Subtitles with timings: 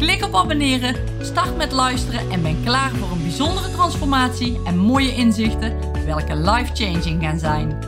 [0.00, 5.14] Klik op abonneren, start met luisteren en ben klaar voor een bijzondere transformatie en mooie
[5.14, 7.78] inzichten, welke life-changing gaan zijn.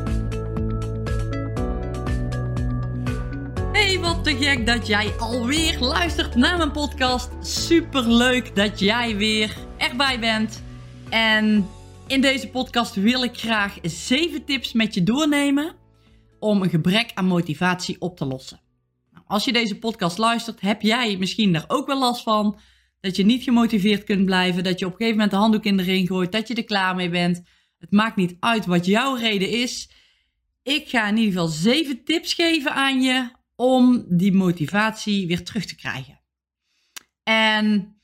[3.73, 7.31] Hey, wat te gek dat jij alweer luistert naar mijn podcast.
[7.41, 10.63] Super leuk dat jij weer erbij bent.
[11.09, 11.69] En
[12.07, 15.75] in deze podcast wil ik graag 7 tips met je doornemen
[16.39, 18.61] om een gebrek aan motivatie op te lossen.
[19.33, 22.59] Als je deze podcast luistert, heb jij misschien daar ook wel last van.
[23.01, 24.65] Dat je niet gemotiveerd kunt blijven.
[24.65, 26.33] Dat je op een gegeven moment de handdoek in de ring gooit.
[26.33, 27.43] Dat je er klaar mee bent.
[27.79, 29.91] Het maakt niet uit wat jouw reden is.
[30.63, 35.65] Ik ga in ieder geval zeven tips geven aan je om die motivatie weer terug
[35.65, 36.21] te krijgen.
[37.23, 37.97] En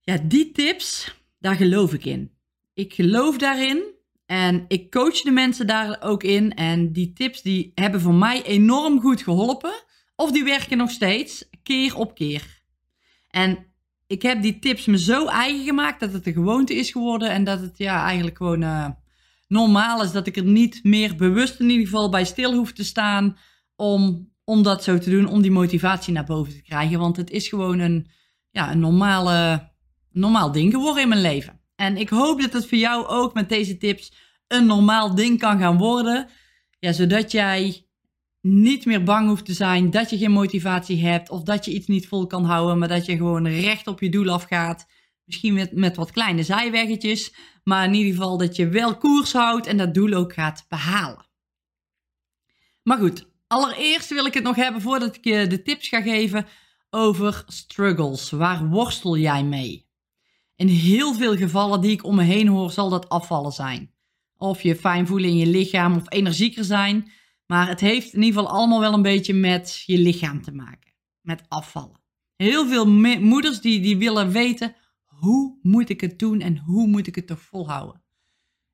[0.00, 2.32] ja, die tips, daar geloof ik in.
[2.74, 3.84] Ik geloof daarin
[4.26, 6.54] en ik coach de mensen daar ook in.
[6.54, 9.84] En die tips die hebben voor mij enorm goed geholpen.
[10.16, 12.62] Of die werken nog steeds, keer op keer.
[13.30, 13.66] En
[14.06, 17.30] ik heb die tips me zo eigen gemaakt dat het een gewoonte is geworden.
[17.30, 18.88] En dat het ja, eigenlijk gewoon uh,
[19.48, 22.84] normaal is dat ik er niet meer bewust in ieder geval bij stil hoef te
[22.84, 23.38] staan.
[23.76, 26.98] Om, om dat zo te doen, om die motivatie naar boven te krijgen.
[26.98, 28.10] Want het is gewoon een,
[28.50, 29.70] ja, een normale,
[30.12, 31.60] normaal ding geworden in mijn leven.
[31.76, 34.12] En ik hoop dat het voor jou ook met deze tips
[34.48, 36.28] een normaal ding kan gaan worden.
[36.78, 37.85] Ja, zodat jij
[38.46, 41.86] niet meer bang hoeft te zijn dat je geen motivatie hebt of dat je iets
[41.86, 44.86] niet vol kan houden, maar dat je gewoon recht op je doel afgaat.
[45.24, 49.66] Misschien met, met wat kleine zijweggetjes, maar in ieder geval dat je wel koers houdt
[49.66, 51.26] en dat doel ook gaat behalen.
[52.82, 56.46] Maar goed, allereerst wil ik het nog hebben voordat ik je de tips ga geven
[56.90, 58.30] over struggles.
[58.30, 59.86] Waar worstel jij mee?
[60.56, 63.94] In heel veel gevallen die ik om me heen hoor, zal dat afvallen zijn.
[64.36, 67.10] Of je fijn voelen in je lichaam of energieker zijn.
[67.46, 70.92] Maar het heeft in ieder geval allemaal wel een beetje met je lichaam te maken.
[71.20, 72.00] Met afvallen.
[72.36, 72.88] Heel veel
[73.20, 74.74] moeders die, die willen weten,
[75.04, 78.02] hoe moet ik het doen en hoe moet ik het toch volhouden?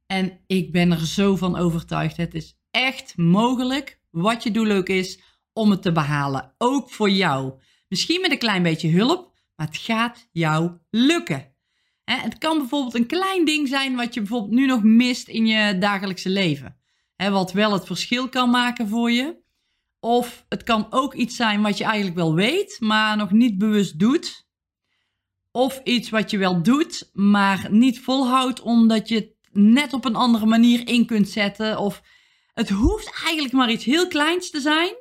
[0.06, 2.16] En ik ben er zo van overtuigd.
[2.16, 5.20] Het is echt mogelijk, wat je doel ook is,
[5.52, 6.54] om het te behalen.
[6.58, 7.60] Ook voor jou.
[7.88, 11.50] Misschien met een klein beetje hulp, maar het gaat jou lukken.
[12.04, 15.78] Het kan bijvoorbeeld een klein ding zijn wat je bijvoorbeeld nu nog mist in je
[15.78, 16.81] dagelijkse leven
[17.30, 19.40] wat wel het verschil kan maken voor je.
[20.00, 23.98] Of het kan ook iets zijn wat je eigenlijk wel weet, maar nog niet bewust
[23.98, 24.46] doet.
[25.50, 30.16] Of iets wat je wel doet, maar niet volhoudt omdat je het net op een
[30.16, 31.78] andere manier in kunt zetten.
[31.78, 32.02] Of
[32.54, 34.94] het hoeft eigenlijk maar iets heel kleins te zijn.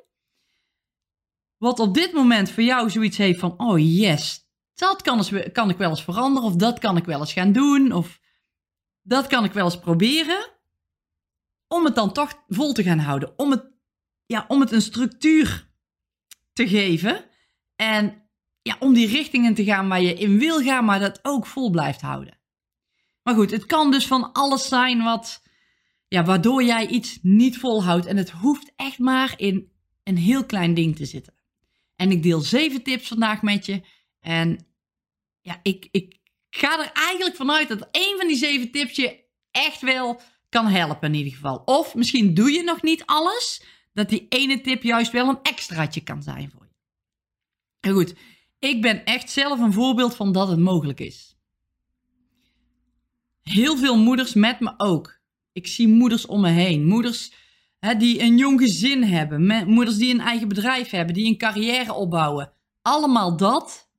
[1.57, 5.77] Wat op dit moment voor jou zoiets heeft van: oh yes, dat kan, kan ik
[5.77, 6.49] wel eens veranderen.
[6.49, 7.91] Of dat kan ik wel eens gaan doen.
[7.91, 8.19] Of
[9.01, 10.60] dat kan ik wel eens proberen
[11.71, 13.39] om het dan toch vol te gaan houden.
[13.39, 13.63] Om het,
[14.25, 15.69] ja, om het een structuur
[16.53, 17.25] te geven.
[17.75, 18.29] En
[18.61, 21.69] ja, om die richtingen te gaan waar je in wil gaan, maar dat ook vol
[21.69, 22.39] blijft houden.
[23.23, 25.43] Maar goed, het kan dus van alles zijn wat,
[26.07, 28.05] ja, waardoor jij iets niet volhoudt.
[28.05, 29.71] En het hoeft echt maar in
[30.03, 31.33] een heel klein ding te zitten.
[31.95, 33.81] En ik deel zeven tips vandaag met je.
[34.19, 34.67] En
[35.41, 39.81] ja, ik, ik ga er eigenlijk vanuit dat één van die zeven tips je echt
[39.81, 40.21] wel
[40.51, 41.61] kan helpen in ieder geval.
[41.65, 43.63] Of misschien doe je nog niet alles,
[43.93, 46.75] dat die ene tip juist wel een extraatje kan zijn voor je.
[47.79, 48.15] En goed,
[48.59, 51.37] ik ben echt zelf een voorbeeld van dat het mogelijk is.
[53.41, 55.19] Heel veel moeders met me ook.
[55.51, 56.85] Ik zie moeders om me heen.
[56.85, 57.33] Moeders
[57.79, 59.67] hè, die een jong gezin hebben.
[59.67, 61.13] Moeders die een eigen bedrijf hebben.
[61.13, 62.53] Die een carrière opbouwen.
[62.81, 63.89] Allemaal dat.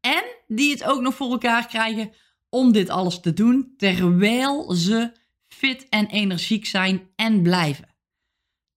[0.00, 2.12] En die het ook nog voor elkaar krijgen
[2.48, 3.74] om dit alles te doen.
[3.76, 5.12] Terwijl ze
[5.62, 7.88] fit en energiek zijn en blijven.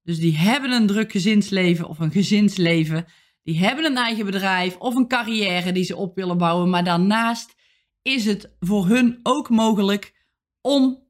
[0.01, 3.05] Dus die hebben een druk gezinsleven of een gezinsleven.
[3.43, 6.69] Die hebben een eigen bedrijf of een carrière die ze op willen bouwen.
[6.69, 7.55] Maar daarnaast
[8.01, 10.27] is het voor hun ook mogelijk
[10.61, 11.03] om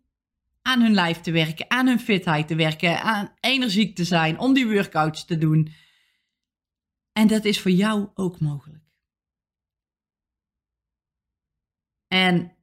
[0.62, 4.54] aan hun lijf te werken, aan hun fitheid te werken, aan energiek te zijn, om
[4.54, 5.74] die workouts te doen.
[7.12, 8.84] En dat is voor jou ook mogelijk.
[12.08, 12.55] En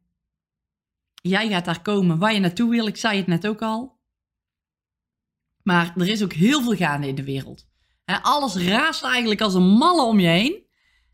[1.22, 2.86] Jij gaat daar komen waar je naartoe wil.
[2.86, 4.00] Ik zei het net ook al.
[5.62, 7.70] Maar er is ook heel veel gaande in de wereld.
[8.22, 10.66] alles raast eigenlijk als een malle om je heen.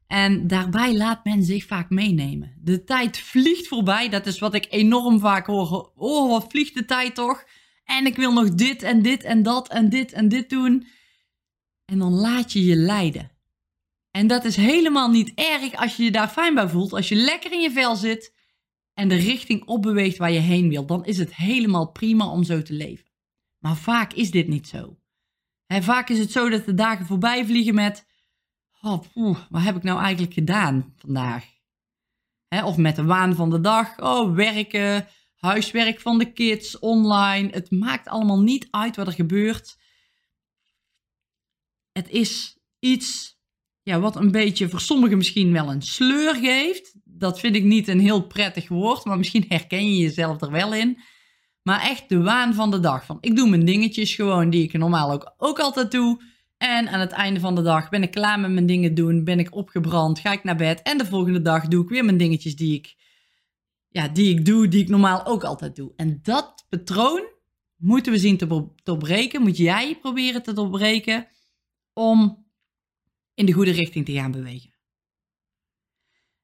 [0.06, 2.55] En daarbij laat men zich vaak meenemen.
[2.60, 4.08] De tijd vliegt voorbij.
[4.08, 5.93] Dat is wat ik enorm vaak hoor.
[5.94, 7.44] Oh, wat vliegt de tijd toch?
[7.84, 10.87] En ik wil nog dit en dit en dat en dit en dit doen.
[11.84, 13.31] En dan laat je je leiden.
[14.10, 16.93] En dat is helemaal niet erg als je je daar fijn bij voelt.
[16.93, 18.34] Als je lekker in je vel zit
[18.98, 20.86] en de richting opbeweegt waar je heen wil.
[20.86, 23.06] Dan is het helemaal prima om zo te leven.
[23.58, 24.98] Maar vaak is dit niet zo.
[25.66, 28.06] Vaak is het zo dat de dagen voorbij vliegen met
[28.80, 29.04] oh,
[29.48, 31.56] wat heb ik nou eigenlijk gedaan vandaag?
[32.48, 37.50] of met de waan van de dag, oh, werken, huiswerk van de kids, online.
[37.50, 39.78] Het maakt allemaal niet uit wat er gebeurt.
[41.92, 43.38] Het is iets
[43.82, 46.94] ja, wat een beetje voor sommigen misschien wel een sleur geeft.
[47.19, 50.75] Dat vind ik niet een heel prettig woord, maar misschien herken je jezelf er wel
[50.75, 50.99] in.
[51.62, 53.05] Maar echt de waan van de dag.
[53.05, 56.23] Van, ik doe mijn dingetjes gewoon die ik normaal ook, ook altijd doe.
[56.56, 59.38] En aan het einde van de dag ben ik klaar met mijn dingen doen, ben
[59.38, 60.82] ik opgebrand, ga ik naar bed.
[60.82, 62.97] En de volgende dag doe ik weer mijn dingetjes die ik,
[63.88, 65.93] ja, die ik doe, die ik normaal ook altijd doe.
[65.97, 67.23] En dat patroon
[67.76, 71.26] moeten we zien te doorbreken, moet jij proberen te doorbreken
[71.93, 72.47] om
[73.35, 74.77] in de goede richting te gaan bewegen.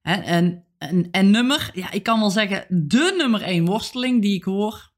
[0.04, 4.44] En, en, en nummer, ja, ik kan wel zeggen, de nummer één worsteling die ik
[4.44, 4.92] hoor,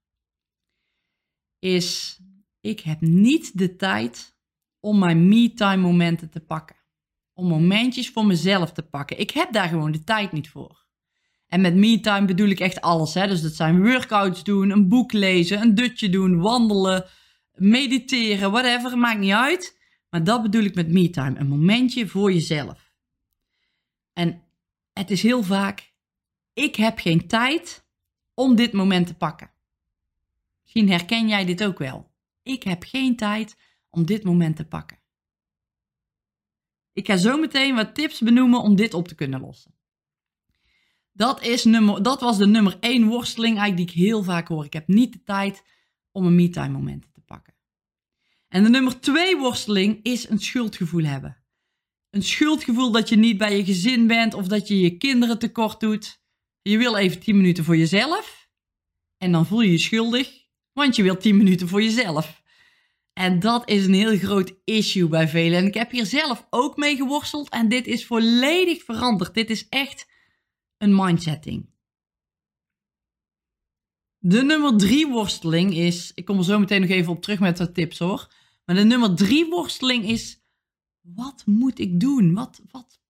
[1.58, 2.18] is:
[2.60, 4.38] ik heb niet de tijd
[4.80, 6.76] om mijn me-time momenten te pakken.
[7.32, 9.18] Om momentjes voor mezelf te pakken.
[9.18, 10.86] Ik heb daar gewoon de tijd niet voor.
[11.46, 13.14] En met me-time bedoel ik echt alles.
[13.14, 13.26] Hè?
[13.26, 17.04] Dus dat zijn workouts doen, een boek lezen, een dutje doen, wandelen,
[17.52, 18.98] mediteren, whatever.
[18.98, 19.78] Maakt niet uit.
[20.10, 21.38] Maar dat bedoel ik met me-time.
[21.38, 22.92] Een momentje voor jezelf.
[24.12, 24.45] En
[24.98, 25.92] het is heel vaak,
[26.52, 27.86] ik heb geen tijd
[28.34, 29.50] om dit moment te pakken.
[30.62, 32.10] Misschien herken jij dit ook wel.
[32.42, 33.56] Ik heb geen tijd
[33.90, 34.98] om dit moment te pakken.
[36.92, 39.74] Ik ga zo meteen wat tips benoemen om dit op te kunnen lossen.
[41.12, 44.64] Dat, is nummer, dat was de nummer één worsteling eigenlijk die ik heel vaak hoor.
[44.64, 45.62] Ik heb niet de tijd
[46.12, 47.54] om een me-time momenten te pakken.
[48.48, 51.36] En de nummer twee worsteling is een schuldgevoel hebben.
[52.10, 55.80] Een schuldgevoel dat je niet bij je gezin bent of dat je je kinderen tekort
[55.80, 56.20] doet.
[56.62, 58.48] Je wil even 10 minuten voor jezelf
[59.18, 62.42] en dan voel je je schuldig, want je wilt 10 minuten voor jezelf.
[63.12, 65.58] En dat is een heel groot issue bij velen.
[65.58, 67.48] En ik heb hier zelf ook mee geworsteld.
[67.48, 69.34] En dit is volledig veranderd.
[69.34, 70.08] Dit is echt
[70.78, 71.70] een mindsetting.
[74.18, 76.12] De nummer drie worsteling is.
[76.14, 78.32] Ik kom er zo meteen nog even op terug met wat tips hoor.
[78.64, 80.44] Maar de nummer drie worsteling is.
[81.14, 82.34] Wat moet ik doen?
[82.34, 83.00] Wat, wat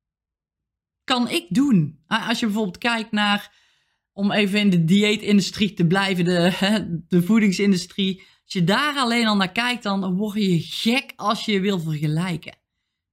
[1.04, 1.98] kan ik doen?
[2.06, 3.64] Als je bijvoorbeeld kijkt naar.
[4.12, 9.36] Om even in de dieetindustrie te blijven, de, de voedingsindustrie als je daar alleen al
[9.36, 12.56] naar kijkt, dan word je gek als je wil vergelijken.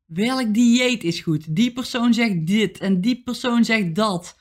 [0.06, 1.56] Welk dieet is goed?
[1.56, 4.38] Die persoon zegt dit en die persoon zegt dat.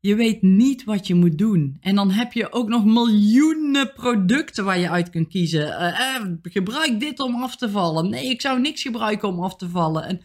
[0.00, 1.76] Je weet niet wat je moet doen.
[1.80, 5.66] En dan heb je ook nog miljoenen producten waar je uit kunt kiezen.
[5.66, 8.08] Uh, uh, gebruik dit om af te vallen.
[8.08, 10.04] Nee, ik zou niks gebruiken om af te vallen.
[10.04, 10.20] En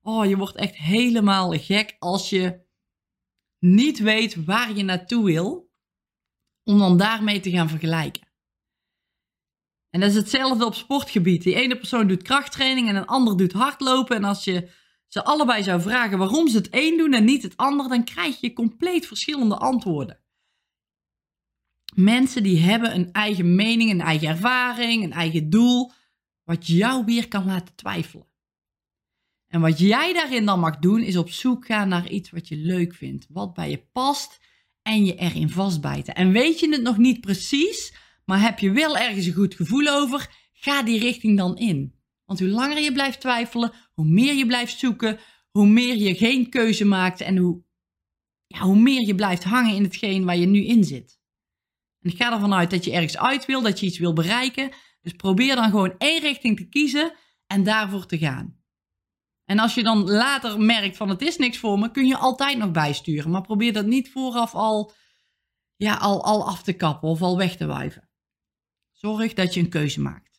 [0.00, 2.60] oh, je wordt echt helemaal gek als je
[3.58, 5.70] niet weet waar je naartoe wil.
[6.64, 8.28] Om dan daarmee te gaan vergelijken.
[9.90, 11.42] En dat is hetzelfde op sportgebied.
[11.42, 14.16] Die ene persoon doet krachttraining en een ander doet hardlopen.
[14.16, 14.70] En als je
[15.10, 18.40] ze allebei zou vragen waarom ze het een doen en niet het ander, dan krijg
[18.40, 20.20] je compleet verschillende antwoorden.
[21.94, 25.92] Mensen die hebben een eigen mening, een eigen ervaring, een eigen doel,
[26.44, 28.28] wat jou weer kan laten twijfelen.
[29.46, 32.56] En wat jij daarin dan mag doen, is op zoek gaan naar iets wat je
[32.56, 34.40] leuk vindt, wat bij je past
[34.82, 36.14] en je erin vastbijten.
[36.14, 39.88] En weet je het nog niet precies, maar heb je wel ergens een goed gevoel
[39.88, 41.99] over, ga die richting dan in.
[42.30, 45.18] Want hoe langer je blijft twijfelen, hoe meer je blijft zoeken,
[45.50, 47.62] hoe meer je geen keuze maakt en hoe,
[48.46, 51.20] ja, hoe meer je blijft hangen in hetgeen waar je nu in zit.
[52.00, 54.70] En ik ga ervan uit dat je ergens uit wil, dat je iets wil bereiken.
[55.00, 57.12] Dus probeer dan gewoon één richting te kiezen
[57.46, 58.62] en daarvoor te gaan.
[59.44, 62.58] En als je dan later merkt van het is niks voor me, kun je altijd
[62.58, 63.30] nog bijsturen.
[63.30, 64.92] Maar probeer dat niet vooraf al,
[65.76, 68.10] ja, al, al af te kappen of al weg te wuiven.
[68.90, 70.29] Zorg dat je een keuze maakt.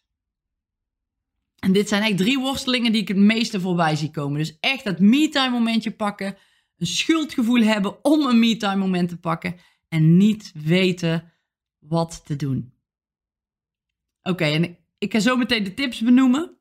[1.61, 4.37] En dit zijn echt drie worstelingen die ik het meeste voorbij zie komen.
[4.37, 6.37] Dus echt dat me-time momentje pakken.
[6.77, 9.55] Een schuldgevoel hebben om een me-time moment te pakken.
[9.87, 11.31] En niet weten
[11.79, 12.73] wat te doen.
[14.21, 16.57] Oké, en ik ga zo meteen de tips benoemen.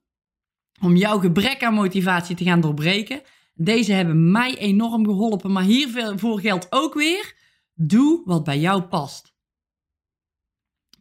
[0.81, 3.23] Om jouw gebrek aan motivatie te gaan doorbreken.
[3.55, 5.53] Deze hebben mij enorm geholpen.
[5.53, 7.37] Maar hiervoor geldt ook weer.
[7.75, 9.30] Doe wat bij jou past.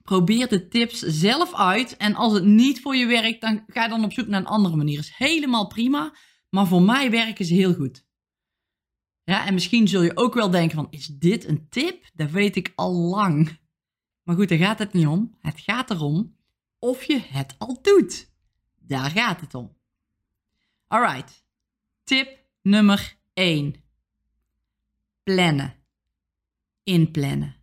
[0.09, 1.97] Probeer de tips zelf uit.
[1.97, 4.75] En als het niet voor je werkt, dan ga dan op zoek naar een andere
[4.75, 4.99] manier.
[4.99, 6.13] Is helemaal prima.
[6.49, 8.05] Maar voor mij werken ze heel goed.
[9.23, 12.09] Ja, en misschien zul je ook wel denken van, is dit een tip?
[12.13, 13.59] Dat weet ik al lang.
[14.23, 15.37] Maar goed, daar gaat het niet om.
[15.39, 16.35] Het gaat erom
[16.79, 18.31] of je het al doet.
[18.79, 19.77] Daar gaat het om.
[20.87, 21.43] Alright.
[22.03, 23.75] Tip nummer 1.
[25.23, 25.75] Plannen.
[26.83, 27.58] Inplannen.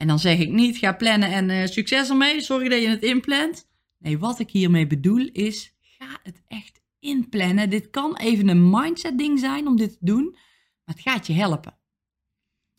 [0.00, 2.40] En dan zeg ik niet, ga plannen en uh, succes ermee.
[2.40, 3.68] Zorg dat je het inplant.
[3.98, 7.70] Nee, wat ik hiermee bedoel is, ga het echt inplannen.
[7.70, 10.30] Dit kan even een mindset ding zijn om dit te doen,
[10.84, 11.78] maar het gaat je helpen.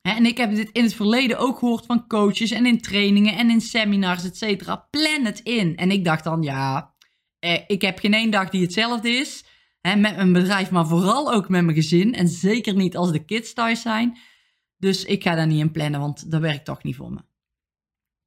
[0.02, 3.50] En ik heb dit in het verleden ook gehoord van coaches en in trainingen en
[3.50, 4.76] in seminars, et cetera.
[4.76, 5.78] Plan het in.
[5.78, 6.94] En ik dacht dan, ja,
[7.40, 9.44] eh, ik heb geen één dag die hetzelfde is.
[9.82, 12.14] Met mijn bedrijf, maar vooral ook met mijn gezin.
[12.14, 14.18] En zeker niet als de kids thuis zijn.
[14.82, 17.20] Dus ik ga daar niet in plannen, want dat werkt toch niet voor me.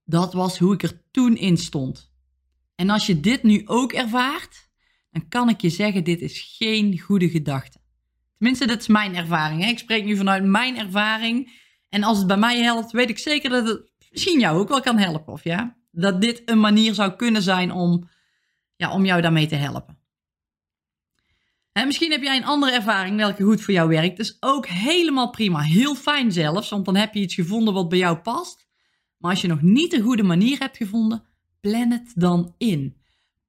[0.05, 2.13] Dat was hoe ik er toen in stond.
[2.75, 4.71] En als je dit nu ook ervaart,
[5.11, 7.79] dan kan ik je zeggen, dit is geen goede gedachte.
[8.39, 9.63] Tenminste, dat is mijn ervaring.
[9.63, 9.69] Hè?
[9.69, 11.61] Ik spreek nu vanuit mijn ervaring.
[11.89, 14.81] En als het bij mij helpt, weet ik zeker dat het misschien jou ook wel
[14.81, 15.33] kan helpen.
[15.33, 18.09] Of ja, dat dit een manier zou kunnen zijn om,
[18.77, 19.99] ja, om jou daarmee te helpen.
[21.75, 24.17] En misschien heb jij een andere ervaring welke goed voor jou werkt.
[24.17, 25.61] Dus ook helemaal prima.
[25.61, 28.67] Heel fijn zelfs, want dan heb je iets gevonden wat bij jou past.
[29.19, 31.25] Maar als je nog niet een goede manier hebt gevonden,
[31.61, 32.97] plan het dan in.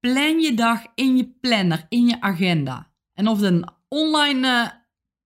[0.00, 2.92] Plan je dag in je planner, in je agenda.
[3.14, 4.68] En of het een online uh,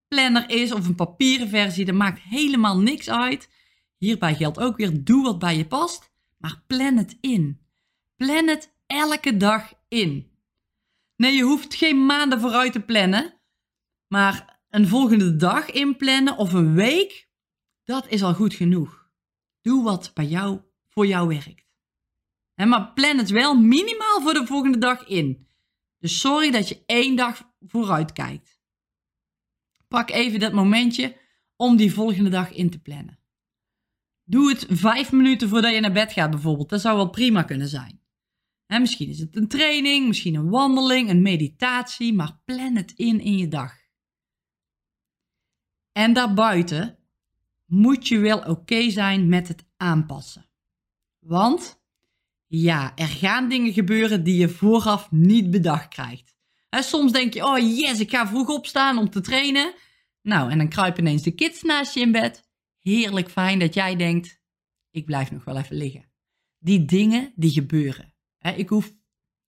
[0.08, 3.48] planner is of een papieren versie, dat maakt helemaal niks uit.
[3.96, 7.60] Hierbij geldt ook weer, doe wat bij je past, maar plan het in.
[8.16, 10.29] Plan het elke dag in.
[11.20, 13.40] Nee, je hoeft geen maanden vooruit te plannen,
[14.06, 17.28] maar een volgende dag inplannen of een week,
[17.84, 19.10] dat is al goed genoeg.
[19.60, 21.66] Doe wat bij jou voor jou werkt.
[22.54, 25.48] maar plan het wel minimaal voor de volgende dag in.
[25.98, 28.60] Dus sorry dat je één dag vooruit kijkt.
[29.88, 31.16] Pak even dat momentje
[31.56, 33.18] om die volgende dag in te plannen.
[34.24, 36.68] Doe het vijf minuten voordat je naar bed gaat bijvoorbeeld.
[36.68, 37.99] Dat zou wel prima kunnen zijn.
[38.78, 43.36] Misschien is het een training, misschien een wandeling, een meditatie, maar plan het in in
[43.36, 43.72] je dag.
[45.92, 46.98] En daarbuiten
[47.66, 50.50] moet je wel oké zijn met het aanpassen.
[51.18, 51.82] Want
[52.46, 56.30] ja, er gaan dingen gebeuren die je vooraf niet bedacht krijgt
[56.78, 59.74] soms denk je, oh yes, ik ga vroeg opstaan om te trainen.
[60.22, 62.48] Nou, en dan kruipen ineens de kids naast je in bed.
[62.78, 64.40] Heerlijk fijn dat jij denkt,
[64.90, 66.10] ik blijf nog wel even liggen.
[66.58, 68.14] Die dingen, die gebeuren.
[68.40, 68.92] Ik hoef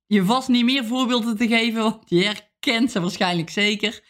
[0.07, 4.05] je vast niet meer voorbeelden te geven, want je herkent ze waarschijnlijk zeker.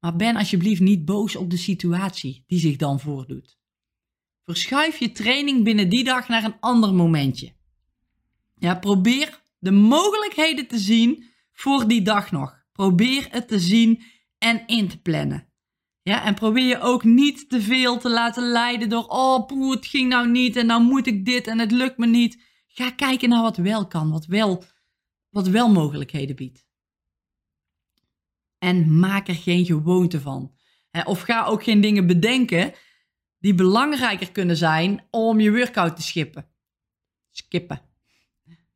[0.00, 3.58] Maar ben alsjeblieft niet boos op de situatie die zich dan voordoet.
[4.44, 7.52] Verschuif je training binnen die dag naar een ander momentje.
[8.54, 12.64] Ja, probeer de mogelijkheden te zien voor die dag nog.
[12.72, 14.02] Probeer het te zien
[14.38, 15.48] en in te plannen.
[16.02, 19.86] Ja, en probeer je ook niet te veel te laten leiden door, oh poeh, het
[19.86, 22.42] ging nou niet en nou moet ik dit en het lukt me niet.
[22.72, 24.64] Ga kijken naar wat wel kan, wat wel,
[25.28, 26.68] wat wel mogelijkheden biedt.
[28.58, 30.54] En maak er geen gewoonte van.
[31.04, 32.74] Of ga ook geen dingen bedenken
[33.38, 36.48] die belangrijker kunnen zijn om je workout te schippen.
[37.30, 37.82] Skippen.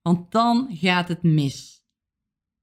[0.02, 1.84] Want dan gaat het mis.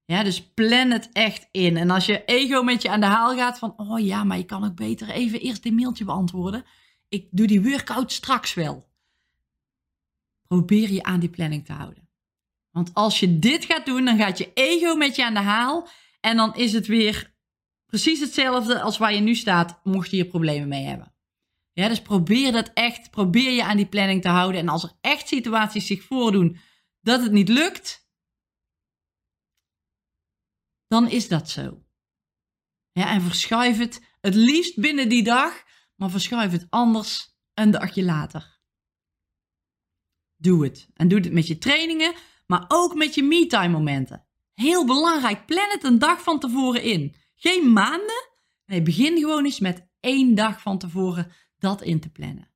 [0.04, 1.76] Ja, dus plan het echt in.
[1.76, 4.44] En als je ego met je aan de haal gaat van, oh ja, maar je
[4.44, 6.64] kan ook beter even eerst dit mailtje beantwoorden.
[7.08, 8.91] Ik doe die workout straks wel.
[10.52, 12.08] Probeer je aan die planning te houden.
[12.70, 15.88] Want als je dit gaat doen, dan gaat je ego met je aan de haal.
[16.20, 17.34] En dan is het weer
[17.86, 21.14] precies hetzelfde als waar je nu staat, mocht je hier problemen mee hebben.
[21.72, 23.10] Ja, dus probeer dat echt.
[23.10, 24.60] Probeer je aan die planning te houden.
[24.60, 26.58] En als er echt situaties zich voordoen
[27.00, 28.08] dat het niet lukt,
[30.86, 31.84] dan is dat zo.
[32.92, 35.62] Ja, en verschuif het het liefst binnen die dag,
[35.96, 38.51] maar verschuif het anders een dagje later.
[40.42, 40.88] Doe het.
[40.94, 42.14] En doe het met je trainingen,
[42.46, 44.26] maar ook met je me-time momenten.
[44.54, 47.14] Heel belangrijk, plan het een dag van tevoren in.
[47.34, 48.28] Geen maanden.
[48.66, 52.50] Nee, begin gewoon eens met één dag van tevoren dat in te plannen.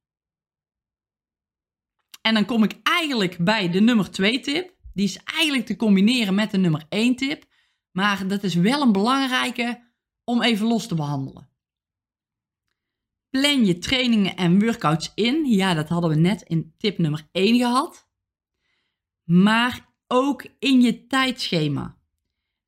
[2.22, 4.74] En dan kom ik eigenlijk bij de nummer 2 tip.
[4.92, 7.44] Die is eigenlijk te combineren met de nummer 1 tip.
[7.90, 9.92] Maar dat is wel een belangrijke
[10.24, 11.48] om even los te behandelen.
[13.30, 15.44] Plan je trainingen en workouts in.
[15.44, 18.08] Ja, dat hadden we net in tip nummer 1 gehad.
[19.24, 21.96] Maar ook in je tijdschema.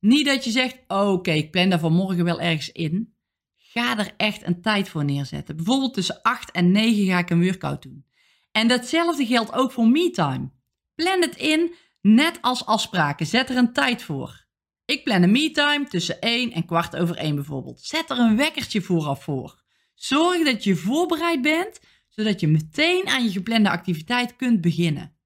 [0.00, 3.14] Niet dat je zegt, oké, ik plan daar vanmorgen wel ergens in.
[3.56, 5.56] Ga er echt een tijd voor neerzetten.
[5.56, 8.06] Bijvoorbeeld tussen 8 en 9 ga ik een workout doen.
[8.52, 10.50] En datzelfde geldt ook voor me-time.
[10.94, 13.26] Plan het in, net als afspraken.
[13.26, 14.46] Zet er een tijd voor.
[14.84, 17.80] Ik plan een me-time tussen 1 en kwart over 1 bijvoorbeeld.
[17.80, 19.62] Zet er een wekkertje vooraf voor.
[19.98, 25.16] Zorg dat je voorbereid bent, zodat je meteen aan je geplande activiteit kunt beginnen.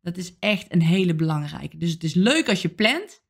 [0.00, 1.76] Dat is echt een hele belangrijke.
[1.76, 3.24] Dus het is leuk als je plant,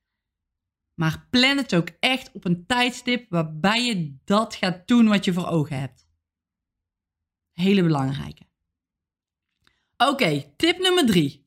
[0.94, 5.32] maar plan het ook echt op een tijdstip waarbij je dat gaat doen wat je
[5.32, 6.08] voor ogen hebt.
[7.52, 8.46] Hele belangrijke.
[9.96, 11.46] Oké, tip nummer drie.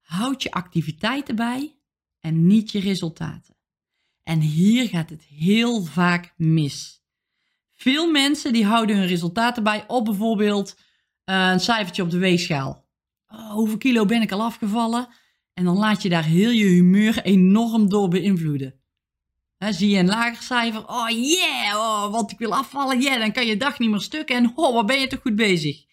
[0.00, 1.78] Houd je activiteiten bij
[2.18, 3.56] en niet je resultaten.
[4.22, 6.97] En hier gaat het heel vaak mis.
[7.78, 10.76] Veel mensen die houden hun resultaten bij op bijvoorbeeld
[11.24, 12.86] eh, een cijfertje op de weegschaal.
[13.28, 15.08] Oh, hoeveel kilo ben ik al afgevallen?
[15.54, 18.80] En dan laat je daar heel je humeur enorm door beïnvloeden.
[19.58, 23.46] zie je een lager cijfer, oh yeah, oh, want ik wil afvallen, yeah, dan kan
[23.46, 25.84] je dag niet meer stukken en oh, wat ben je toch goed bezig.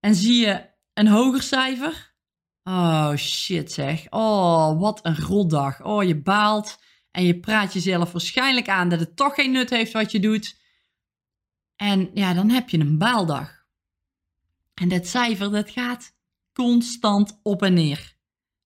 [0.00, 2.14] En zie je een hoger cijfer,
[2.62, 6.78] oh shit zeg, oh wat een rotdag, oh je baalt
[7.18, 10.56] en je praat jezelf waarschijnlijk aan dat het toch geen nut heeft wat je doet.
[11.76, 13.64] En ja, dan heb je een baaldag.
[14.74, 16.16] En dat cijfer, dat gaat
[16.52, 18.16] constant op en neer.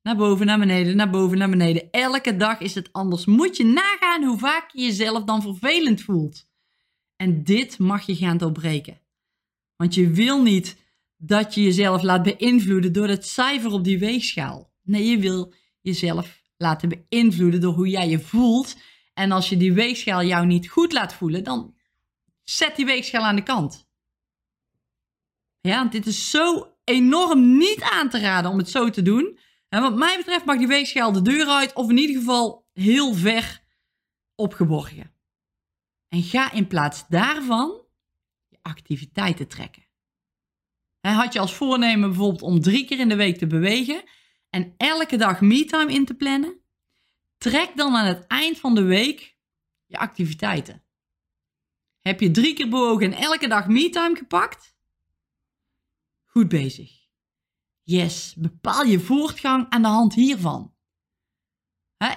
[0.02, 1.90] Naar boven, naar beneden, naar boven, naar beneden.
[1.90, 3.24] Elke dag is het anders.
[3.24, 6.48] Moet je nagaan hoe vaak je jezelf dan vervelend voelt.
[7.16, 9.00] En dit mag je gaan doorbreken.
[9.76, 10.76] Want je wil niet
[11.16, 14.72] dat je jezelf laat beïnvloeden door het cijfer op die weegschaal.
[14.82, 18.76] Nee, je wil jezelf laten beïnvloeden door hoe jij je voelt.
[19.14, 21.74] En als je die weegschaal jou niet goed laat voelen, dan
[22.42, 23.90] zet die weegschaal aan de kant.
[25.60, 29.38] Ja, dit is zo enorm niet aan te raden om het zo te doen.
[29.68, 33.14] En wat mij betreft mag die weegschaal de deur uit of in ieder geval heel
[33.14, 33.62] ver
[34.34, 35.14] opgeborgen.
[36.08, 37.80] En ga in plaats daarvan
[38.48, 39.86] je activiteiten trekken.
[41.00, 44.04] had je als voornemen bijvoorbeeld om drie keer in de week te bewegen
[44.54, 46.60] en elke dag me-time in te plannen?
[47.38, 49.36] Trek dan aan het eind van de week
[49.86, 50.84] je activiteiten.
[52.00, 54.76] Heb je drie keer bewogen en elke dag me-time gepakt?
[56.24, 56.90] Goed bezig.
[57.82, 60.74] Yes, bepaal je voortgang aan de hand hiervan.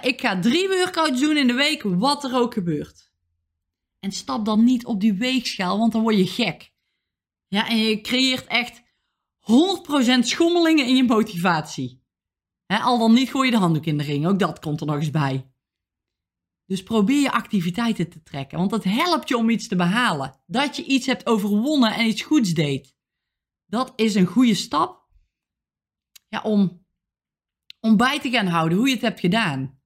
[0.02, 3.12] ik ga drie workouts doen in de week, wat er ook gebeurt.
[3.98, 6.72] En stap dan niet op die weegschaal, want dan word je gek.
[7.46, 8.82] Ja, en je creëert echt
[9.40, 12.04] 100% schommelingen in je motivatie.
[12.66, 14.96] Al dan niet gooi je de handdoek in de ring, ook dat komt er nog
[14.96, 15.50] eens bij.
[16.66, 20.40] Dus probeer je activiteiten te trekken, want dat helpt je om iets te behalen.
[20.46, 22.96] Dat je iets hebt overwonnen en iets goeds deed.
[23.66, 25.08] Dat is een goede stap
[26.28, 26.86] ja, om,
[27.80, 29.80] om bij te gaan houden hoe je het hebt gedaan.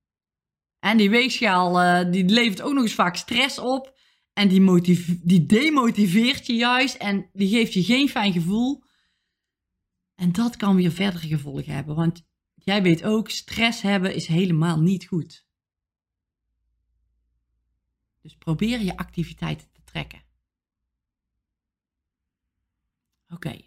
[0.79, 3.99] En die weegschaal uh, die levert ook nog eens vaak stress op.
[4.33, 8.85] En die, die demotiveert je juist en die geeft je geen fijn gevoel.
[10.15, 11.95] En dat kan weer verdere gevolgen hebben.
[11.95, 12.30] Want
[12.65, 15.47] jij weet ook, stress hebben is helemaal niet goed.
[18.21, 20.23] Dus probeer je activiteiten te trekken.
[23.29, 23.61] Oké.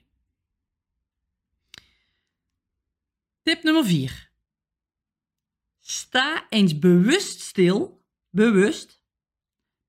[3.41, 4.31] Tip nummer 4.
[5.79, 9.01] Sta eens bewust stil, bewust,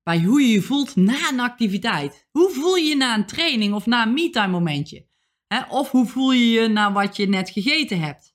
[0.03, 2.27] bij hoe je je voelt na een activiteit.
[2.31, 5.07] Hoe voel je je na een training of na een me-time momentje?
[5.69, 8.34] Of hoe voel je je na wat je net gegeten hebt?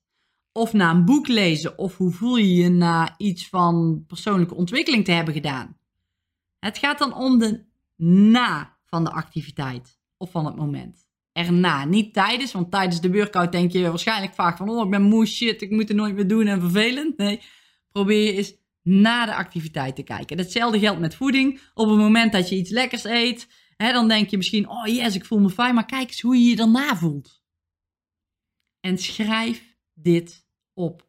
[0.52, 1.78] Of na een boek lezen?
[1.78, 5.76] Of hoe voel je je na iets van persoonlijke ontwikkeling te hebben gedaan?
[6.58, 7.64] Het gaat dan om de
[7.96, 11.84] na van de activiteit of van het moment erna.
[11.84, 14.68] Niet tijdens, want tijdens de workout denk je waarschijnlijk vaak van...
[14.68, 17.16] oh, ik ben moe, shit, ik moet het nooit meer doen en vervelend.
[17.16, 17.40] Nee,
[17.92, 20.38] probeer je eens na de activiteit te kijken.
[20.38, 21.60] Hetzelfde geldt met voeding.
[21.74, 24.68] Op het moment dat je iets lekkers eet, hè, dan denk je misschien...
[24.68, 27.42] oh yes, ik voel me fijn, maar kijk eens hoe je je daarna voelt.
[28.80, 29.69] En schrijf
[30.02, 31.08] dit op.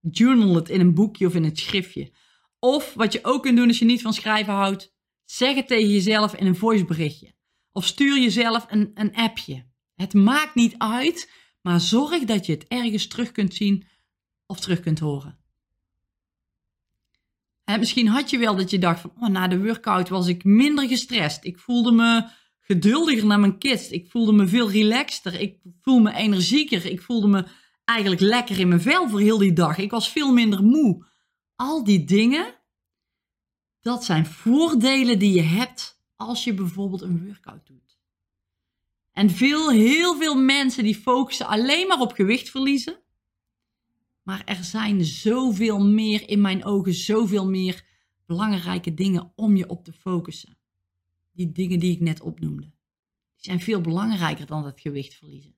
[0.00, 2.12] Journal het in een boekje of in een schriftje.
[2.58, 4.94] Of wat je ook kunt doen als je niet van schrijven houdt...
[5.24, 7.34] zeg het tegen jezelf in een voiceberichtje.
[7.72, 9.66] Of stuur jezelf een, een appje.
[9.94, 13.86] Het maakt niet uit, maar zorg dat je het ergens terug kunt zien
[14.46, 15.38] of terug kunt horen.
[17.64, 20.88] misschien had je wel dat je dacht van, oh, na de workout was ik minder
[20.88, 21.44] gestrest.
[21.44, 23.88] Ik voelde me geduldiger naar mijn kids.
[23.90, 25.40] Ik voelde me veel relaxter.
[25.40, 26.86] Ik voel me energieker.
[26.86, 27.46] Ik voelde me
[27.88, 29.78] eigenlijk lekker in mijn vel voor heel die dag.
[29.78, 31.06] Ik was veel minder moe.
[31.56, 32.54] Al die dingen,
[33.80, 37.98] dat zijn voordelen die je hebt als je bijvoorbeeld een workout doet.
[39.12, 42.98] En veel, heel veel mensen die focussen alleen maar op gewicht verliezen.
[44.22, 47.84] Maar er zijn zoveel meer, in mijn ogen, zoveel meer
[48.26, 50.58] belangrijke dingen om je op te focussen.
[51.32, 52.70] Die dingen die ik net opnoemde.
[53.34, 55.57] Die zijn veel belangrijker dan het gewicht verliezen.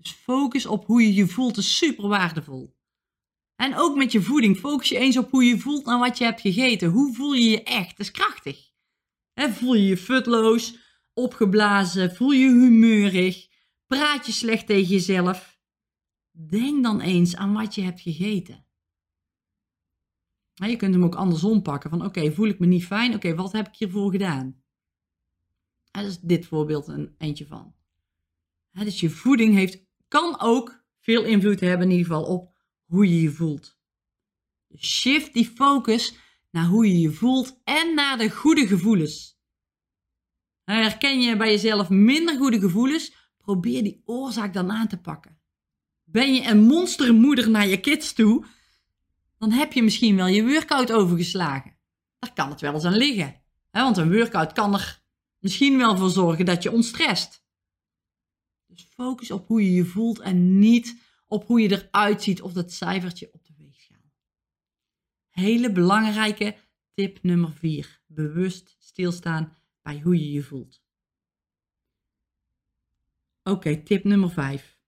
[0.00, 2.76] Dus focus op hoe je je voelt is super waardevol.
[3.56, 6.24] En ook met je voeding, focus je eens op hoe je voelt en wat je
[6.24, 6.90] hebt gegeten.
[6.90, 7.96] Hoe voel je je echt?
[7.96, 8.70] Dat is krachtig.
[9.34, 10.78] voel je je futloos,
[11.14, 13.48] opgeblazen, voel je humeurig,
[13.86, 15.60] praat je slecht tegen jezelf?
[16.30, 18.66] Denk dan eens aan wat je hebt gegeten.
[20.54, 21.90] Je kunt hem ook andersom pakken.
[21.90, 23.14] Van oké, voel ik me niet fijn?
[23.14, 24.62] Oké, wat heb ik hiervoor gedaan?
[25.90, 27.74] Dat is dit voorbeeld een eentje van.
[28.72, 33.22] Dus je voeding heeft, kan ook veel invloed hebben in ieder geval op hoe je
[33.22, 33.78] je voelt.
[34.68, 36.14] Dus shift die focus
[36.50, 39.38] naar hoe je je voelt en naar de goede gevoelens.
[40.64, 43.32] Herken je bij jezelf minder goede gevoelens?
[43.36, 45.40] Probeer die oorzaak dan aan te pakken.
[46.04, 48.46] Ben je een monstermoeder naar je kids toe?
[49.38, 51.76] Dan heb je misschien wel je workout overgeslagen.
[52.18, 53.42] Daar kan het wel eens aan liggen.
[53.70, 55.02] Want een workout kan er
[55.38, 57.44] misschien wel voor zorgen dat je ontstrest.
[58.82, 62.72] Focus op hoe je je voelt en niet op hoe je eruit ziet of dat
[62.72, 64.12] cijfertje op de weegschaal.
[65.28, 66.56] Hele belangrijke
[66.94, 68.00] tip nummer 4.
[68.06, 70.82] Bewust stilstaan bij hoe je je voelt.
[73.42, 74.78] Oké, tip nummer 5.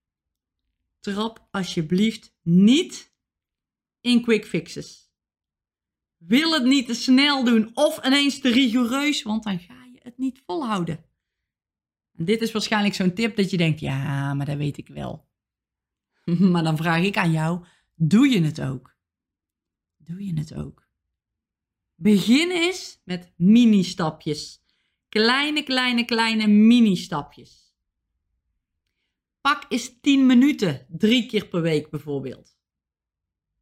[1.01, 3.13] Trap alsjeblieft niet
[4.01, 5.13] in quick fixes.
[6.17, 10.19] Wil het niet te snel doen of ineens te rigoureus, want dan ga je het
[10.19, 11.05] niet volhouden.
[12.23, 15.29] Dit is waarschijnlijk zo'n tip dat je denkt, ja, maar dat weet ik wel.
[16.53, 18.97] maar dan vraag ik aan jou, doe je het ook?
[19.97, 20.89] Doe je het ook?
[21.95, 24.63] Begin eens met mini-stapjes.
[25.09, 27.75] Kleine, kleine, kleine mini-stapjes.
[29.41, 32.57] Pak eens 10 minuten, drie keer per week bijvoorbeeld.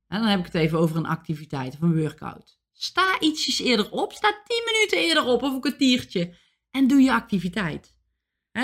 [0.07, 2.61] En dan heb ik het even over een activiteit of een workout.
[2.73, 6.37] Sta ietsjes eerder op, sta 10 minuten eerder op of een kwartiertje
[6.71, 7.97] en doe je activiteit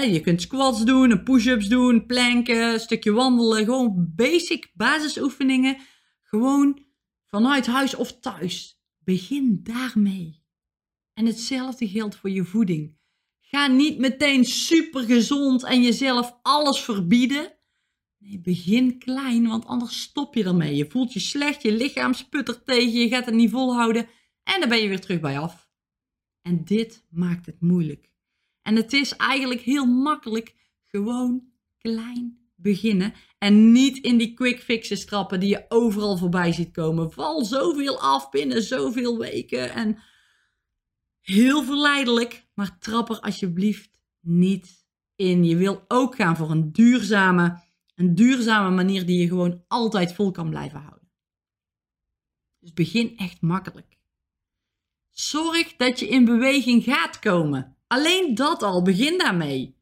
[0.03, 3.65] je kunt squats doen, push-ups doen, planken, een stukje wandelen.
[3.65, 5.77] Gewoon basic basisoefeningen.
[6.23, 6.87] Gewoon
[7.27, 8.81] vanuit huis of thuis.
[8.99, 10.43] Begin daarmee.
[11.13, 12.97] En hetzelfde geldt voor je voeding.
[13.41, 17.53] Ga niet meteen super gezond en jezelf alles verbieden.
[18.19, 20.77] Nee, begin klein, want anders stop je ermee.
[20.77, 24.09] Je voelt je slecht, je lichaam sputtert tegen, je gaat het niet volhouden
[24.43, 25.69] en dan ben je weer terug bij af.
[26.43, 28.14] En dit maakt het moeilijk.
[28.65, 30.55] En het is eigenlijk heel makkelijk
[30.87, 31.45] gewoon
[31.79, 33.15] klein beginnen.
[33.39, 37.13] En niet in die quick fixes trappen die je overal voorbij ziet komen.
[37.13, 39.73] Val zoveel af binnen zoveel weken.
[39.73, 39.99] En
[41.21, 42.47] heel verleidelijk.
[42.55, 45.45] Maar trap er alsjeblieft niet in.
[45.45, 47.63] Je wil ook gaan voor een duurzame,
[47.95, 51.11] een duurzame manier die je gewoon altijd vol kan blijven houden.
[52.61, 53.99] Dus begin echt makkelijk.
[55.11, 57.74] Zorg dat je in beweging gaat komen.
[57.87, 59.77] Alleen dat al, begin daarmee.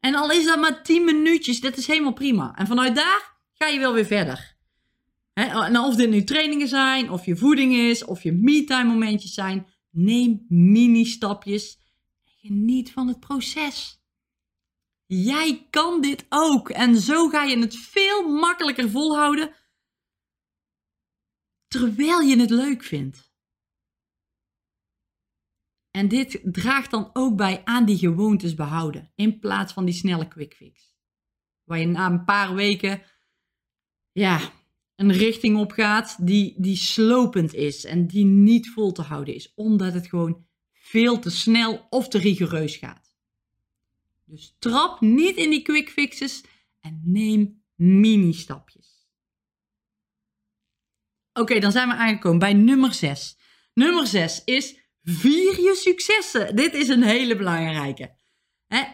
[0.00, 2.54] En al is dat maar 10 minuutjes, dat is helemaal prima.
[2.56, 4.58] En vanuit daar ga je wel weer verder.
[5.32, 9.66] en of dit nu trainingen zijn, of je voeding is, of je me-time momentjes zijn,
[9.90, 11.78] neem mini-stapjes
[12.24, 14.00] en geniet van het proces.
[15.06, 19.54] Jij kan dit ook en zo ga je het veel makkelijker volhouden
[21.68, 23.29] terwijl je het leuk vindt.
[25.90, 30.28] En dit draagt dan ook bij aan die gewoontes behouden, in plaats van die snelle
[30.28, 30.94] quick fix.
[31.64, 33.02] Waar je na een paar weken
[34.12, 34.52] ja,
[34.96, 39.52] een richting op gaat die, die slopend is en die niet vol te houden is,
[39.54, 43.12] omdat het gewoon veel te snel of te rigoureus gaat.
[44.24, 46.44] Dus trap niet in die quick fixes
[46.80, 49.08] en neem mini-stapjes.
[51.32, 53.36] Oké, dan zijn we aangekomen bij nummer 6.
[53.74, 56.56] Nummer 6 is Vier je successen.
[56.56, 58.18] Dit is een hele belangrijke.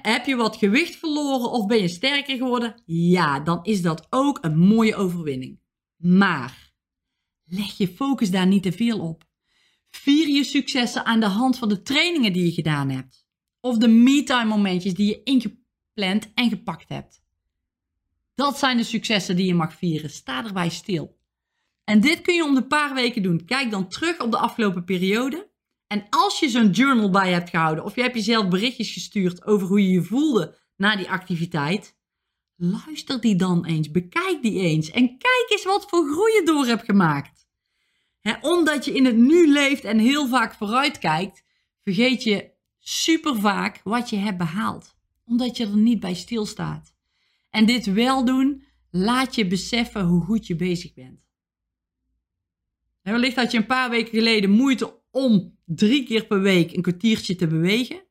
[0.02, 2.82] heb je wat gewicht verloren of ben je sterker geworden?
[2.86, 5.60] Ja, dan is dat ook een mooie overwinning.
[5.96, 6.72] Maar
[7.44, 9.24] leg je focus daar niet te veel op.
[9.90, 13.26] Vier je successen aan de hand van de trainingen die je gedaan hebt.
[13.60, 17.24] Of de me-time momentjes die je ingepland en gepakt hebt.
[18.34, 20.10] Dat zijn de successen die je mag vieren.
[20.10, 21.18] Sta erbij stil.
[21.84, 23.44] En dit kun je om een paar weken doen.
[23.44, 25.50] Kijk dan terug op de afgelopen periode
[25.86, 29.68] en als je zo'n journal bij hebt gehouden of je hebt jezelf berichtjes gestuurd over
[29.68, 31.96] hoe je je voelde na die activiteit,
[32.56, 36.66] luister die dan eens, bekijk die eens en kijk eens wat voor groei je door
[36.66, 37.44] hebt gemaakt.
[38.40, 41.44] omdat je in het nu leeft en heel vaak vooruit kijkt,
[41.82, 46.94] vergeet je super vaak wat je hebt behaald, omdat je er niet bij stilstaat.
[47.50, 51.24] En dit wel doen, laat je beseffen hoe goed je bezig bent.
[53.02, 57.36] wellicht had je een paar weken geleden moeite om drie keer per week een kwartiertje
[57.36, 58.02] te bewegen.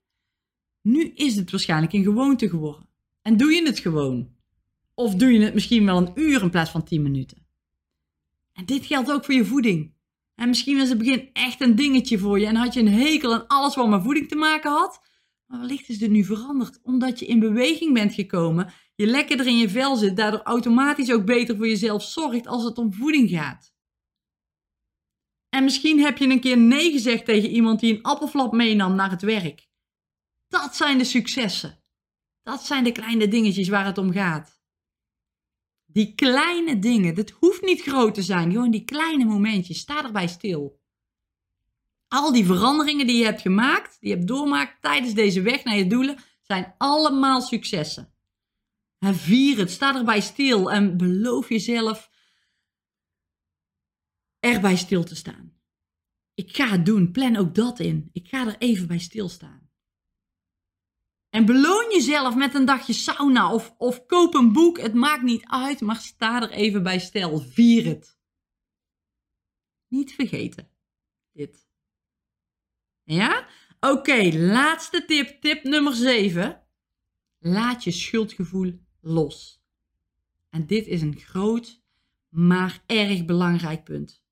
[0.81, 2.89] Nu is het waarschijnlijk een gewoonte geworden.
[3.21, 4.29] En doe je het gewoon.
[4.93, 7.47] Of doe je het misschien wel een uur in plaats van 10 minuten.
[8.53, 9.93] En dit geldt ook voor je voeding.
[10.35, 13.33] En misschien was het begin echt een dingetje voor je en had je een hekel
[13.33, 15.01] aan alles wat met voeding te maken had.
[15.45, 19.57] Maar wellicht is dit nu veranderd omdat je in beweging bent gekomen, je lekkerder in
[19.57, 23.74] je vel zit, daardoor automatisch ook beter voor jezelf zorgt als het om voeding gaat.
[25.55, 29.09] En misschien heb je een keer nee gezegd tegen iemand die een appelflap meenam naar
[29.09, 29.67] het werk.
[30.47, 31.79] Dat zijn de successen.
[32.43, 34.61] Dat zijn de kleine dingetjes waar het om gaat.
[35.85, 40.27] Die kleine dingen, dat hoeft niet groot te zijn, gewoon die kleine momentjes, sta erbij
[40.27, 40.79] stil.
[42.07, 45.77] Al die veranderingen die je hebt gemaakt, die je hebt doormaakt tijdens deze weg naar
[45.77, 48.13] je doelen, zijn allemaal successen.
[48.99, 52.09] En vier het, sta erbij stil en beloof jezelf
[54.45, 55.53] erbij stil te staan.
[56.33, 58.09] Ik ga het doen, plan ook dat in.
[58.13, 59.69] Ik ga er even bij stilstaan.
[61.29, 64.79] En beloon jezelf met een dagje sauna of, of koop een boek.
[64.79, 67.39] Het maakt niet uit, maar sta er even bij stil.
[67.39, 68.17] Vier het.
[69.87, 70.69] Niet vergeten.
[71.31, 71.67] Dit.
[73.03, 73.47] Ja?
[73.79, 75.41] Oké, laatste tip.
[75.41, 76.63] Tip nummer 7.
[77.39, 79.63] Laat je schuldgevoel los.
[80.49, 81.81] En dit is een groot,
[82.29, 84.24] maar erg belangrijk punt.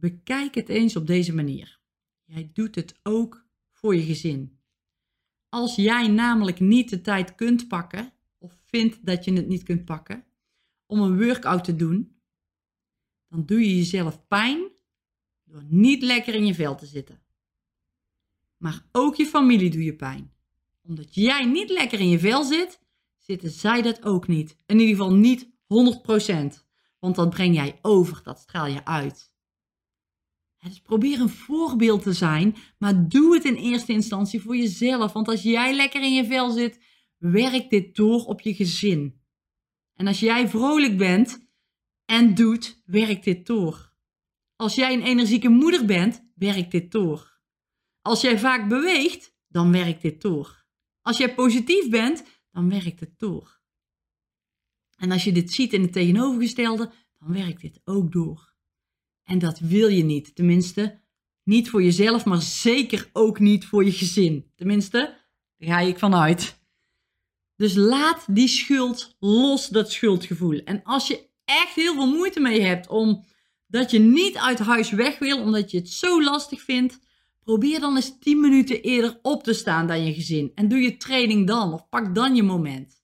[0.00, 1.80] Bekijk het eens op deze manier.
[2.24, 4.58] Jij doet het ook voor je gezin.
[5.48, 9.84] Als jij namelijk niet de tijd kunt pakken, of vindt dat je het niet kunt
[9.84, 10.24] pakken,
[10.86, 12.20] om een workout te doen,
[13.28, 14.70] dan doe je jezelf pijn
[15.44, 17.22] door niet lekker in je vel te zitten.
[18.56, 20.32] Maar ook je familie doe je pijn.
[20.82, 22.80] Omdat jij niet lekker in je vel zit,
[23.16, 24.56] zitten zij dat ook niet.
[24.66, 25.48] In ieder geval niet
[26.64, 26.66] 100%.
[26.98, 29.36] Want dat breng jij over, dat straal je uit.
[30.82, 35.12] Probeer een voorbeeld te zijn, maar doe het in eerste instantie voor jezelf.
[35.12, 36.80] Want als jij lekker in je vel zit,
[37.16, 39.20] werkt dit door op je gezin.
[39.94, 41.48] En als jij vrolijk bent
[42.04, 43.92] en doet, werkt dit door.
[44.56, 47.40] Als jij een energieke moeder bent, werkt dit door.
[48.02, 50.64] Als jij vaak beweegt, dan werkt dit door.
[51.00, 53.60] Als jij positief bent, dan werkt het door.
[54.96, 58.56] En als je dit ziet in het tegenovergestelde, dan werkt dit ook door.
[59.28, 60.34] En dat wil je niet.
[60.34, 61.00] Tenminste,
[61.42, 64.52] niet voor jezelf, maar zeker ook niet voor je gezin.
[64.56, 64.98] Tenminste,
[65.56, 66.60] daar ga ik vanuit.
[67.56, 70.60] Dus laat die schuld los, dat schuldgevoel.
[70.64, 73.24] En als je echt heel veel moeite mee hebt om
[73.66, 76.98] dat je niet uit huis weg wil, omdat je het zo lastig vindt,
[77.40, 80.52] probeer dan eens 10 minuten eerder op te staan dan je gezin.
[80.54, 83.02] En doe je training dan, of pak dan je moment.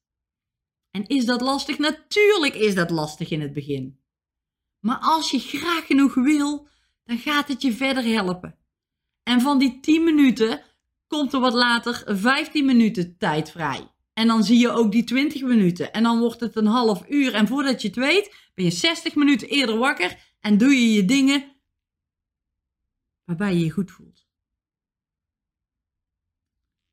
[0.90, 1.78] En is dat lastig?
[1.78, 4.03] Natuurlijk is dat lastig in het begin.
[4.84, 6.68] Maar als je graag genoeg wil,
[7.04, 8.58] dan gaat het je verder helpen.
[9.22, 10.62] En van die 10 minuten
[11.06, 13.92] komt er wat later 15 minuten tijd vrij.
[14.12, 15.92] En dan zie je ook die 20 minuten.
[15.92, 17.34] En dan wordt het een half uur.
[17.34, 21.04] En voordat je het weet, ben je 60 minuten eerder wakker en doe je je
[21.04, 21.56] dingen
[23.24, 24.26] waarbij je je goed voelt.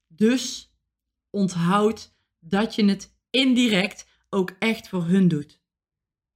[0.07, 0.73] Dus
[1.29, 5.60] onthoud dat je het indirect ook echt voor hun doet.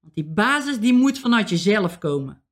[0.06, 2.44] Want die basis die moet vanuit jezelf komen.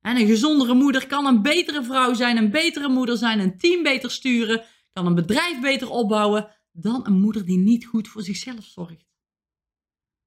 [0.00, 3.82] En een gezondere moeder kan een betere vrouw zijn, een betere moeder zijn, een team
[3.82, 8.64] beter sturen, kan een bedrijf beter opbouwen dan een moeder die niet goed voor zichzelf
[8.64, 9.06] zorgt.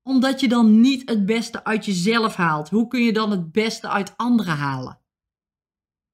[0.01, 2.69] Omdat je dan niet het beste uit jezelf haalt.
[2.69, 5.01] Hoe kun je dan het beste uit anderen halen?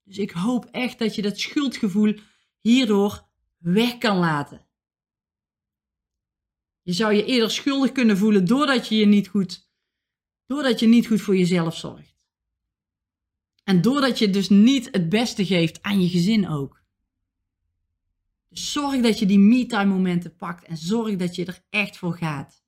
[0.04, 2.20] Dus ik hoop echt dat je dat schuldgevoel
[2.60, 4.68] hierdoor weg kan laten.
[6.82, 9.67] Je zou je eerder schuldig kunnen voelen doordat je je niet goed
[10.48, 12.16] Doordat je niet goed voor jezelf zorgt.
[13.64, 16.84] En doordat je dus niet het beste geeft aan je gezin ook.
[18.50, 22.18] Dus zorg dat je die me-time momenten pakt en zorg dat je er echt voor
[22.18, 22.64] gaat.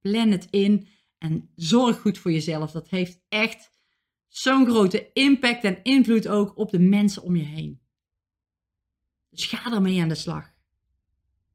[0.00, 0.88] Plan het in
[1.18, 2.70] en zorg goed voor jezelf.
[2.70, 3.70] Dat heeft echt
[4.28, 7.80] zo'n grote impact en invloed ook op de mensen om je heen.
[9.30, 10.52] Dus ga ermee aan de slag.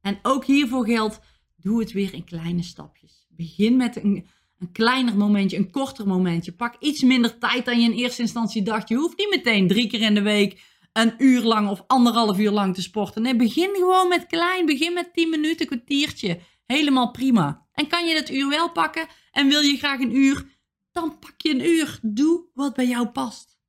[0.01, 1.19] En ook hiervoor geldt,
[1.55, 3.27] doe het weer in kleine stapjes.
[3.29, 4.27] Begin met een,
[4.59, 6.51] een kleiner momentje, een korter momentje.
[6.51, 8.89] Pak iets minder tijd dan je in eerste instantie dacht.
[8.89, 12.51] Je hoeft niet meteen drie keer in de week een uur lang of anderhalf uur
[12.51, 13.21] lang te sporten.
[13.21, 14.65] Nee, begin gewoon met klein.
[14.65, 16.39] Begin met 10 minuten, kwartiertje.
[16.65, 17.67] Helemaal prima.
[17.71, 20.57] En kan je dat uur wel pakken en wil je graag een uur,
[20.91, 21.99] dan pak je een uur.
[22.01, 23.59] Doe wat bij jou past.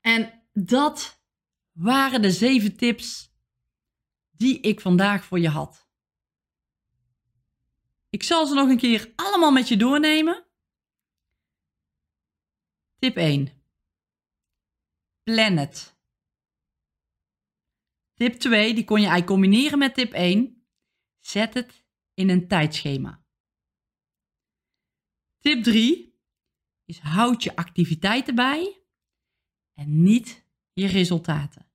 [0.00, 1.22] En dat
[1.72, 3.34] waren de zeven tips
[4.30, 5.85] die ik vandaag voor je had.
[8.16, 10.46] Ik zal ze nog een keer allemaal met je doornemen.
[12.98, 13.62] Tip 1.
[15.22, 15.98] Plan het.
[18.14, 20.66] Tip 2, die kon je eigenlijk combineren met tip 1.
[21.18, 23.24] Zet het in een tijdschema.
[25.38, 26.18] Tip 3.
[26.84, 28.82] is houd je activiteiten bij
[29.74, 31.70] en niet je resultaten.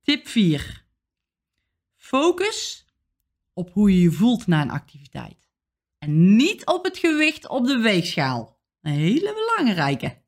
[0.00, 0.86] Tip 4.
[1.96, 2.89] Focus
[3.52, 5.50] op hoe je je voelt na een activiteit.
[5.98, 8.60] En niet op het gewicht op de weegschaal.
[8.80, 10.22] Een hele belangrijke.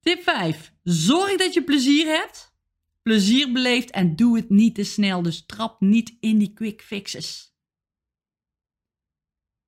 [0.00, 0.72] Tip 5.
[0.82, 2.54] Zorg dat je plezier hebt,
[3.02, 5.22] plezier beleeft en doe het niet te snel.
[5.22, 7.56] Dus trap niet in die quick fixes.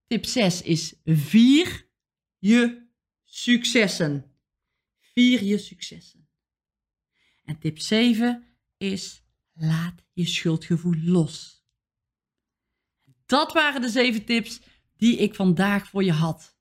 [0.06, 1.88] Tip 6 is vier
[2.38, 2.88] je
[3.24, 4.34] successen.
[4.98, 6.28] Vier je successen.
[7.44, 11.59] En tip 7 is laat je schuldgevoel los.
[13.30, 14.60] Dat waren de zeven tips
[14.96, 16.56] die ik vandaag voor je had.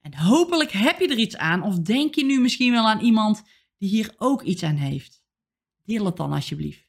[0.00, 3.42] En hopelijk heb je er iets aan of denk je nu misschien wel aan iemand
[3.78, 5.24] die hier ook iets aan heeft.
[5.84, 6.88] Deel het dan alsjeblieft.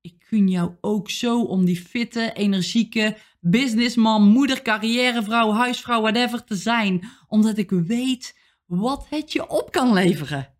[0.00, 6.56] Ik gun jou ook zo om die fitte, energieke businessman, moeder, carrièrevrouw, huisvrouw, whatever te
[6.56, 7.08] zijn.
[7.28, 10.54] Omdat ik weet wat het je op kan leveren.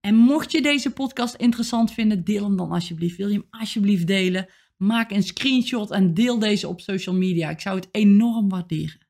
[0.00, 3.16] En mocht je deze podcast interessant vinden, deel hem dan alsjeblieft.
[3.16, 4.48] Wil je hem alsjeblieft delen?
[4.82, 7.50] Maak een screenshot en deel deze op social media.
[7.50, 9.06] Ik zou het enorm waarderen.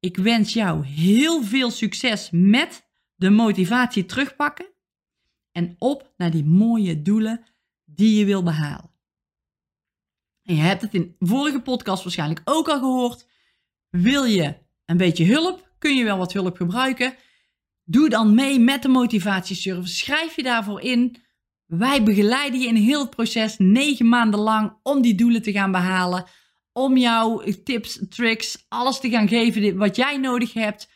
[0.00, 4.66] Ik wens jou heel veel succes met de motivatie terugpakken
[5.52, 7.44] en op naar die mooie doelen
[7.84, 8.90] die je wil behalen.
[10.42, 13.28] En je hebt het in vorige podcast waarschijnlijk ook al gehoord.
[13.88, 15.74] Wil je een beetje hulp?
[15.78, 17.16] Kun je wel wat hulp gebruiken?
[17.84, 19.96] Doe dan mee met de motivatieservice.
[19.96, 21.22] Schrijf je daarvoor in.
[21.78, 25.72] Wij begeleiden je in heel het proces negen maanden lang om die doelen te gaan
[25.72, 26.24] behalen.
[26.72, 30.88] Om jou tips, tricks, alles te gaan geven wat jij nodig hebt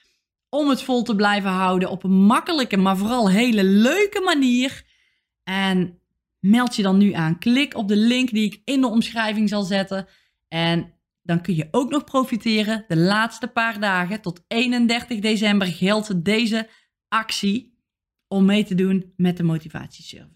[0.48, 4.84] om het vol te blijven houden op een makkelijke, maar vooral hele leuke manier.
[5.42, 6.00] En
[6.40, 7.38] meld je dan nu aan.
[7.38, 10.06] Klik op de link die ik in de omschrijving zal zetten.
[10.48, 12.84] En dan kun je ook nog profiteren.
[12.88, 16.68] De laatste paar dagen tot 31 december geldt deze
[17.08, 17.78] actie
[18.28, 20.35] om mee te doen met de motivatieservice.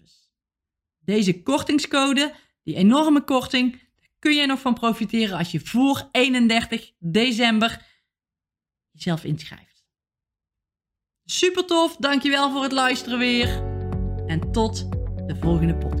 [1.05, 2.33] Deze kortingscode,
[2.63, 3.81] die enorme korting,
[4.19, 7.85] kun je nog van profiteren als je voor 31 december
[8.91, 9.85] jezelf inschrijft.
[11.25, 13.47] Super tof, dankjewel voor het luisteren weer.
[14.27, 14.91] En tot
[15.27, 16.00] de volgende podcast.